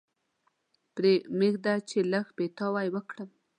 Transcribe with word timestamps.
پرې 0.95 1.13
مېږده 1.37 1.73
چې 1.89 1.97
لږ 2.11 2.25
پیتاوی 2.37 2.87
وکړم. 2.91 3.29